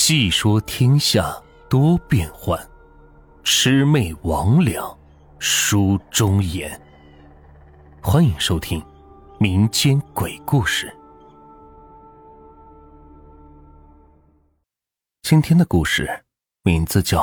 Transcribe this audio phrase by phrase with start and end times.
[0.00, 1.36] 细说天下
[1.68, 2.56] 多变幻，
[3.42, 4.96] 魑魅魍魉
[5.40, 6.80] 书中言。
[8.00, 8.80] 欢迎收听
[9.40, 10.96] 民间鬼故事。
[15.22, 16.24] 今天的故事
[16.62, 17.20] 名字叫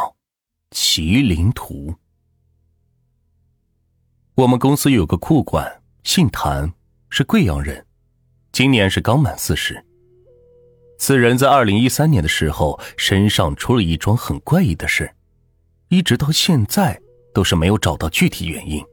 [0.75, 1.91] 《麒麟图》。
[4.35, 6.73] 我们公司有个库管，姓谭，
[7.09, 7.83] 是贵阳人，
[8.51, 9.83] 今年是刚满四十。
[10.97, 15.13] 此人在二零一三年的时候，身上出了一桩很怪异的事，
[15.89, 16.99] 一直到现在
[17.33, 18.83] 都是没有找到具体原因。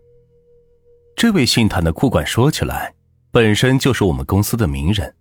[1.14, 2.92] 这位姓谭的库管说起来，
[3.30, 5.14] 本身就是我们公司的名人。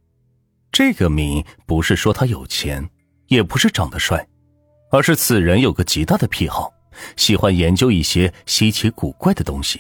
[0.71, 2.89] 这个名不是说他有钱，
[3.27, 4.27] 也不是长得帅，
[4.89, 6.73] 而是此人有个极大的癖好，
[7.15, 9.79] 喜欢研究一些稀奇古怪的东西。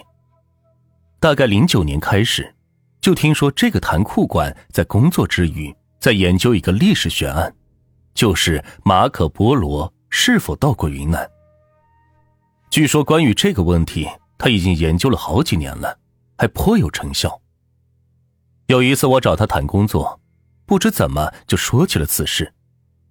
[1.19, 2.53] 大概零九年开始，
[2.99, 5.73] 就听说这个谭库管在工作之余。
[6.01, 7.55] 在研究一个历史悬案，
[8.15, 11.29] 就是马可波罗是否到过云南。
[12.71, 15.95] 据说关于这个问题，他已经研究了好几年了，
[16.39, 17.39] 还颇有成效。
[18.65, 20.19] 有一次我找他谈工作，
[20.65, 22.51] 不知怎么就说起了此事，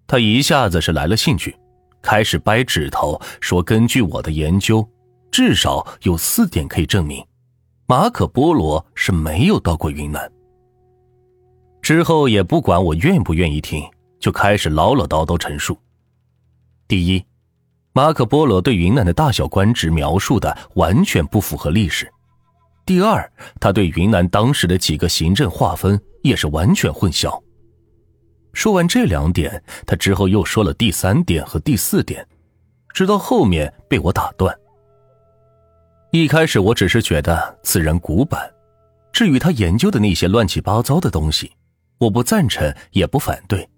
[0.09, 1.57] 他一下子是来了兴趣，
[2.03, 4.85] 开始掰指头说：“根据我的研究，
[5.31, 7.25] 至少有四点可以证明，
[7.87, 10.29] 马可波罗是没有到过云南。”
[11.91, 13.83] 之后也不管我愿不愿意听，
[14.21, 15.77] 就开始唠唠叨叨陈述。
[16.87, 17.25] 第一，
[17.93, 22.07] 马可波罗对云南的大小官职描述的完全不符合历史；
[22.87, 27.43] 第二，他对云南当时的几个行政划分也是完全混淆。
[28.53, 32.25] 说完这两点，他之后又说了第三点和第四点，
[32.95, 34.57] 直到后面被我打断。
[36.13, 38.49] 一开始我只是觉得此人古板，
[39.13, 41.51] 至于他研究的那些乱七八糟的东西。
[42.01, 43.69] 我不赞成，也不反对，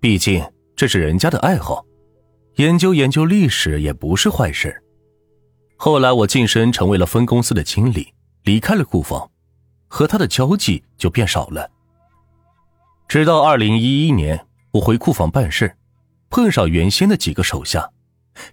[0.00, 1.86] 毕竟这是人家的爱好，
[2.56, 4.82] 研究研究历史也不是坏事。
[5.76, 9.30] 后来我晋升成为了分公司的经理，离开了库房，
[9.86, 11.70] 和他的交际就变少了。
[13.06, 15.72] 直到二零一一年，我回库房办事，
[16.30, 17.88] 碰上原先的几个手下，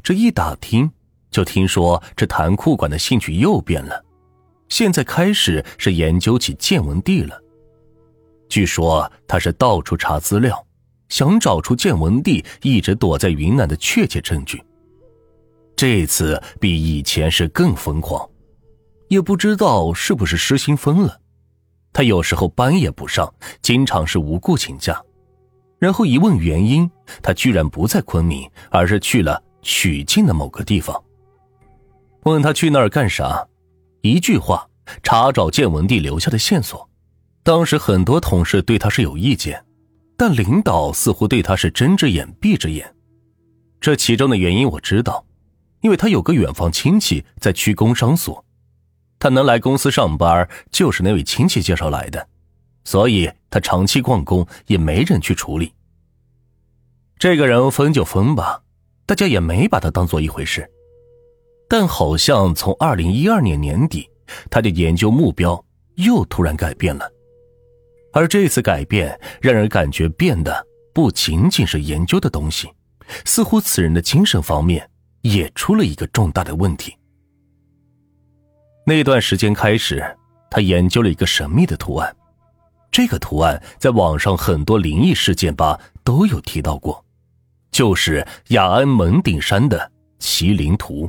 [0.04, 0.92] 这一打听，
[1.32, 4.06] 就听说这谭库管的兴趣又变了，
[4.68, 7.42] 现在开始是研究起建文帝了。
[8.50, 10.66] 据说他是到处查资料，
[11.08, 14.62] 想找出建文帝一直躲在云南的确切证据。
[15.76, 18.28] 这次比以前是更疯狂，
[19.08, 21.22] 也不知道是不是失心疯了。
[21.94, 25.02] 他有时候班也不上，经常是无故请假。
[25.78, 26.90] 然后一问原因，
[27.22, 31.02] 他居然不在昆明，而是去了曲靖的某个地方。
[32.24, 33.48] 问他去那儿干啥？
[34.02, 34.68] 一句话：
[35.04, 36.89] 查找建文帝留下的线索。
[37.44, 39.64] 当时很多同事对他是有意见，
[40.18, 42.96] 但领导似乎对他是睁只眼闭只眼。
[43.80, 45.26] 这其中的原因我知道，
[45.82, 48.44] 因为他有个远房亲戚在区工商所，
[49.18, 52.28] 他能来公司上班就是那位亲戚介绍来的，
[52.84, 55.74] 所以他长期旷工也没人去处理。
[57.18, 58.62] 这个人分就分吧，
[59.06, 60.70] 大家也没把他当做一回事。
[61.68, 64.10] 但好像从二零一二年年底，
[64.50, 65.64] 他的研究目标
[65.96, 67.10] 又突然改变了。
[68.12, 72.70] 而这次改变让人感觉变的不仅仅是研究的东西，
[73.26, 74.90] 似乎此人的精神方面
[75.22, 76.96] 也出了一个重大的问题。
[78.86, 80.04] 那段时间开始，
[80.50, 82.16] 他研究了一个神秘的图案，
[82.92, 87.06] 这个图案在网上很多灵异事件吧都有提到过，
[87.72, 91.08] 就是雅安蒙顶山的麒麟图。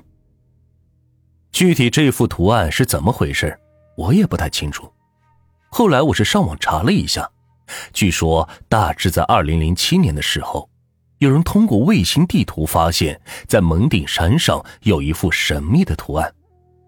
[1.53, 3.59] 具体这幅图案是怎么回事，
[3.97, 4.93] 我也不太清楚。
[5.73, 7.31] 后来我是上网查了一下，
[7.93, 10.69] 据说大致在二零零七年的时候，
[11.19, 16.35] 有人通过卫星地图发现，在蒙顶山上有一幅神秘的图案，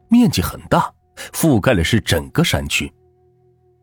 [0.09, 0.93] 面积很大，
[1.33, 2.93] 覆盖的是整个山区。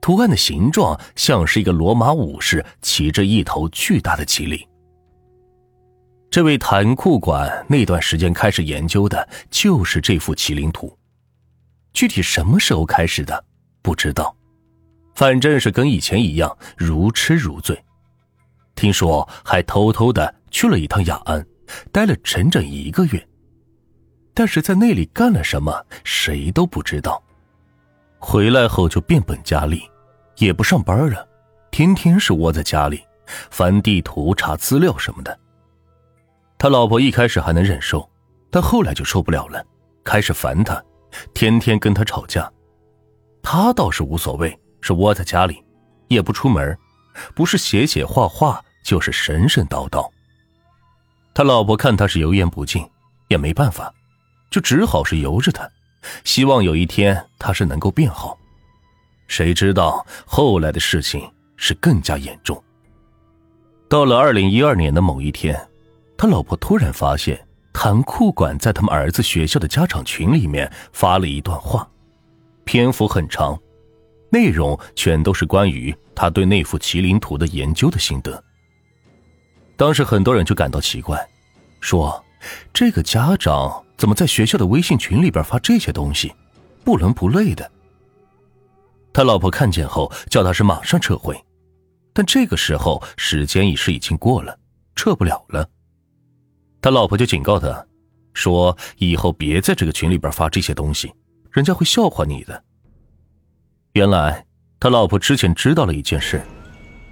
[0.01, 4.59] 图案的形状像是一个罗马武士骑着一头巨大的麒麟。
[6.29, 10.95] 这位谭库管那段时间开始研究的就是这幅麒麟图，
[11.93, 13.45] 具体什么时候开始的，
[13.81, 14.35] 不知道。
[15.19, 17.77] 反正是跟以前一样如痴如醉，
[18.73, 21.45] 听说还偷偷的去了一趟雅安，
[21.91, 23.27] 待了整整一个月。
[24.33, 27.21] 但是在那里干了什么，谁都不知道。
[28.17, 29.81] 回来后就变本加厉，
[30.37, 31.27] 也不上班了，
[31.69, 33.01] 天天是窝在家里，
[33.51, 35.37] 翻地图、查资料什么的。
[36.57, 38.09] 他老婆一开始还能忍受，
[38.49, 39.61] 但后来就受不了了，
[40.01, 40.81] 开始烦他，
[41.33, 42.49] 天天跟他吵架。
[43.43, 44.57] 他倒是无所谓。
[44.81, 45.63] 是窝在家里，
[46.07, 46.77] 也不出门，
[47.33, 50.09] 不是写写画画，就是神神叨叨。
[51.33, 52.85] 他老婆看他是油盐不进，
[53.27, 53.93] 也没办法，
[54.49, 55.69] 就只好是由着他，
[56.23, 58.37] 希望有一天他是能够变好。
[59.27, 62.61] 谁知道后来的事情是更加严重。
[63.87, 65.59] 到了二零一二年的某一天，
[66.17, 67.39] 他老婆突然发现
[67.71, 71.87] 谭库管在他们儿子学校的家长群里面发了一段话，
[72.65, 73.57] 篇幅很长，
[74.29, 78.43] 内容全都是关于他对那幅麒麟图的研究的心得。
[79.75, 81.17] 当时很多人就感到奇怪，
[81.79, 82.23] 说
[82.73, 86.33] ：“这个家长怎么在学校的微信群里边发这些东西，
[86.83, 87.71] 不伦不类的？”
[89.11, 91.35] 他老婆看见后，叫他是马上撤回，
[92.13, 94.57] 但这个时候时间已是已经过了，
[94.95, 95.67] 撤不了了。
[96.81, 97.85] 他老婆就警告他，
[98.33, 101.11] 说：“以后别在这个群里边发这些东西，
[101.51, 102.63] 人家会笑话你的。”
[103.99, 104.45] 原来
[104.79, 106.41] 他老婆之前知道了一件事。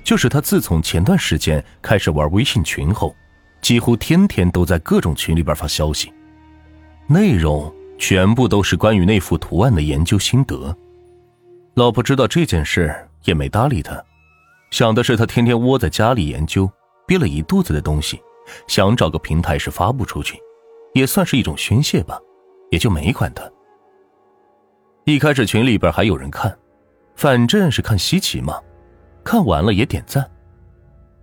[0.05, 3.13] 就是他自从前段时间开始玩微信群后，
[3.61, 6.13] 几乎天天都在各种群里边发消息，
[7.05, 10.73] 内容全部都是关于那幅图案的研究心得。
[11.73, 12.95] 老婆知道这件事
[13.25, 14.01] 也没搭理他，
[14.71, 16.71] 想的是他天天窝在家里研究，
[17.05, 18.17] 憋了一肚子的东西，
[18.69, 20.39] 想找个平台是发布出去，
[20.93, 22.17] 也算是一种宣泄吧，
[22.71, 23.43] 也就没管他。
[25.03, 26.57] 一开始群里边还有人看，
[27.17, 28.57] 反正是看稀奇嘛。
[29.23, 30.25] 看完了也点赞，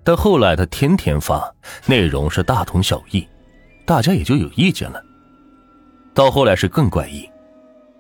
[0.03, 1.51] 但后来他天天发，
[1.87, 3.27] 内容是大同小异，
[3.87, 5.03] 大家也就有意见了。
[6.13, 7.27] 到后来是更怪异，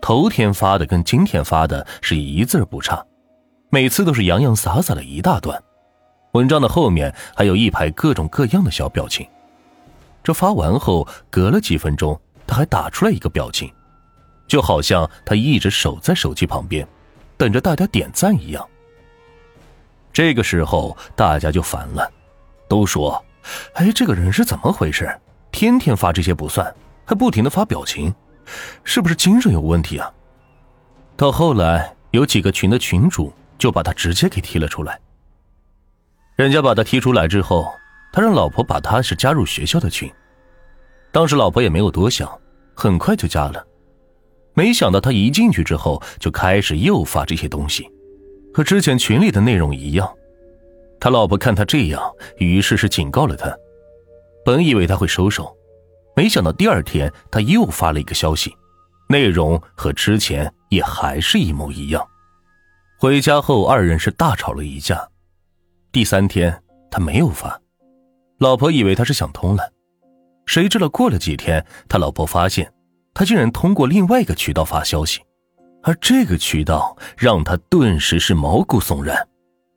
[0.02, 3.02] 头天发的跟今天发的是一字不差，
[3.70, 5.58] 每次都是洋洋洒洒的一大段，
[6.32, 9.26] 文章的后面还有一排各种各样的小表情。
[10.22, 13.72] 这发完后，隔了几分钟，他还打出来一个表情，
[14.46, 16.86] 就好像他一直守在手机旁边，
[17.36, 18.68] 等着大家点赞一样。
[20.12, 22.10] 这个时候大家就烦了，
[22.68, 23.22] 都说
[23.74, 25.12] ：“哎，这个人是怎么回事？
[25.50, 26.72] 天天发这些不算，
[27.04, 28.14] 还不停的发表情，
[28.84, 30.12] 是不是精神有问题啊？”
[31.16, 35.00] 到后来，有几个群的群主就把他直接给踢了出来。
[36.36, 37.72] 人家把他踢出来之后，
[38.12, 40.12] 他让老婆把他是加入学校的群。
[41.12, 42.28] 当时老婆也没有多想，
[42.74, 43.64] 很快就加了。
[44.54, 47.88] 没想到他一进去之后，就开始又发这些东西。
[48.52, 50.08] 和之前群里的内容一样，
[51.00, 52.00] 他老婆看他这样，
[52.38, 53.52] 于是是警告了他。
[54.44, 55.56] 本以为他会收手，
[56.14, 58.54] 没想到第二天他又发了一个消息，
[59.08, 62.06] 内容和之前也还是一模一样。
[62.98, 65.08] 回家后，二人是大吵了一架。
[65.90, 67.60] 第三天他没有发，
[68.38, 69.72] 老婆以为他是想通了，
[70.46, 72.72] 谁知道过了几天，他老婆发现
[73.14, 75.22] 他竟然通过另外一个渠道发消息。
[75.82, 79.28] 而这个渠道让她顿时是毛骨悚然，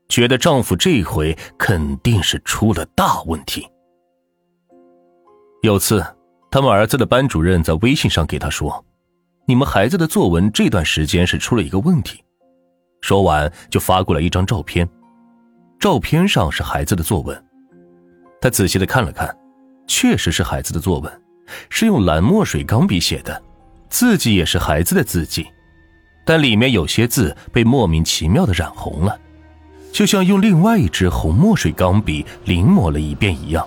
[0.08, 3.68] 觉得丈夫这回肯定是出了大问题。
[5.64, 6.02] 有次，
[6.50, 8.86] 他们儿子的班主任在微信上给他说
[9.46, 12.24] ：“你们孩子的作文这段时间是出了一个问题。”
[13.02, 14.88] 说完就发过来一张照片，
[15.78, 17.46] 照片上是孩子的作文。
[18.40, 19.38] 他仔细的看了看，
[19.88, 21.22] 确实是孩子的作文，
[21.70, 23.42] 是用蓝墨水钢笔写的，
[23.90, 25.48] 字迹也是孩子的字迹。
[26.26, 29.18] 但里面有些字被莫名其妙的染红了，
[29.94, 33.66] 就像用另外一支红墨水钢笔临摹了一遍一样。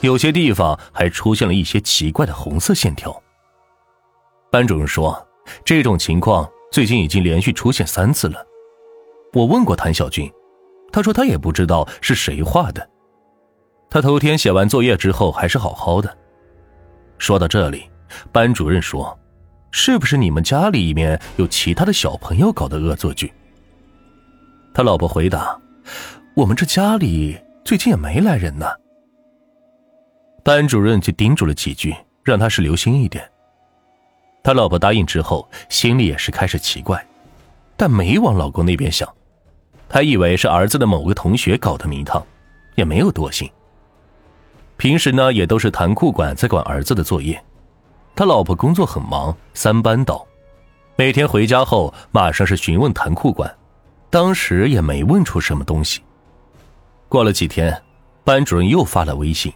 [0.00, 3.20] 有些地方还出现了一些奇怪的红色线条。
[4.50, 5.26] 班主任说，
[5.64, 8.44] 这种情况最近已经连续出现三次了。
[9.32, 10.30] 我问过谭小军，
[10.92, 12.88] 他说他也不知道是谁画的。
[13.90, 16.16] 他头天写完作业之后还是好好的。
[17.22, 17.88] 说到这里，
[18.32, 19.16] 班主任说。
[19.70, 23.32] 是不是你们家里面有其他的小朋友搞的恶作剧？
[24.74, 25.56] 他老婆回答
[26.34, 28.66] ：“我们这家里最近也没来人呢。”
[30.42, 33.24] 班主任就叮嘱了几句，让他是留心一点。
[34.42, 37.06] 他老婆答应之后，心里也是开始奇怪，
[37.76, 39.08] 但没往老公那边想。
[39.88, 42.20] 他以为是儿子的某个同学搞的名堂，
[42.74, 43.48] 也没有多心。
[44.82, 47.40] 平时呢，也都是谭库管在管儿子的作业。
[48.16, 50.26] 他老婆工作很忙，三班倒，
[50.96, 53.48] 每天回家后马上是询问谭库管，
[54.10, 56.00] 当时也没问出什么东西。
[57.08, 57.80] 过了几天，
[58.24, 59.52] 班主任又发了微信，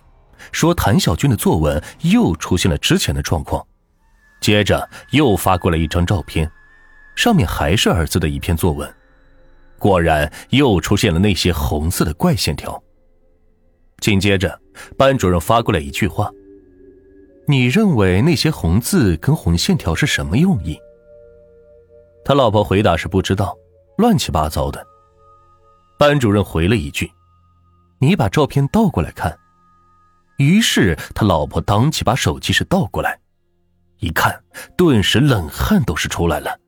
[0.52, 3.66] 说谭小军的作文又出现了之前的状况，
[4.40, 6.48] 接着又发过来一张照片，
[7.16, 8.88] 上面还是儿子的一篇作文，
[9.76, 12.80] 果然又出现了那些红色的怪线条。
[13.98, 14.60] 紧接着，
[14.96, 16.30] 班主任发过来一句话。
[17.48, 20.78] 你认为那些红字跟红线条是什么用意？
[22.24, 23.56] 他老婆回答是不知道，
[23.98, 24.84] 乱七八糟的。
[25.98, 27.10] 班主任回了一句
[28.00, 29.38] ：“你把照片倒过来看。”
[30.38, 33.18] 于是他老婆当即把手机是倒过来，
[34.00, 34.38] 一看，
[34.76, 36.58] 顿时冷汗都是出来了。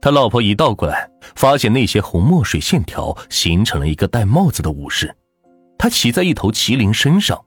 [0.00, 5.14] 他老婆一倒过来，发现那些红墨水线条形成了一个戴帽子的武士，
[5.80, 7.42] 他骑在一头麒麟身上，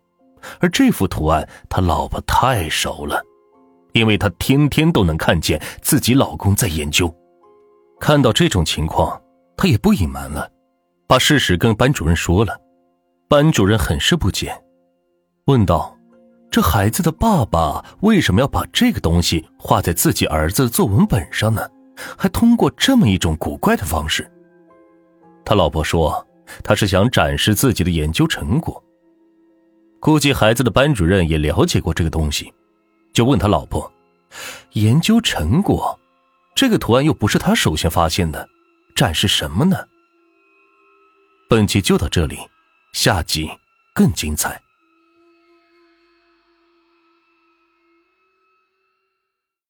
[0.60, 3.22] 而这幅图案他老婆太熟了，
[3.92, 7.16] 因为他天天都能看见自己老公在研究。
[8.00, 9.22] 看到这种情况，
[9.56, 10.50] 他也不隐瞒了，
[11.06, 12.60] 把事实跟班主任说了。
[13.30, 14.52] 班主任很是不解，
[15.46, 15.96] 问道
[16.50, 21.70] ：“这孩子的爸爸为什么要把这个东西画在自己儿子的作文本上呢？
[22.18, 24.28] 还通过这么一种古怪的方式？”
[25.46, 26.26] 他老婆说
[26.64, 28.84] ：“他是想展示自己的研究成果。”
[30.00, 32.54] 估计孩子的班主任也了解过这个东西，
[33.14, 33.92] 就问他老婆
[34.74, 36.00] ：“研究成果，
[36.56, 38.48] 这个图案又不是他首先发现的，
[38.96, 39.78] 展示什么呢？”
[41.50, 42.38] 本集就到这里。
[42.94, 43.50] 下集
[43.92, 44.62] 更精彩。